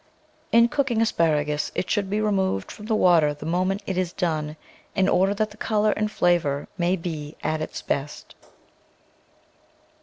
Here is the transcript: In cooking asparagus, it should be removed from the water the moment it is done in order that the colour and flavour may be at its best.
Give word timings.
In 0.51 0.67
cooking 0.67 0.99
asparagus, 0.99 1.71
it 1.75 1.87
should 1.87 2.09
be 2.09 2.19
removed 2.19 2.71
from 2.71 2.87
the 2.87 2.95
water 2.95 3.35
the 3.35 3.45
moment 3.45 3.83
it 3.85 3.99
is 3.99 4.11
done 4.11 4.57
in 4.95 5.07
order 5.07 5.35
that 5.35 5.51
the 5.51 5.57
colour 5.57 5.91
and 5.91 6.09
flavour 6.11 6.67
may 6.75 6.95
be 6.95 7.35
at 7.43 7.61
its 7.61 7.83
best. 7.83 8.33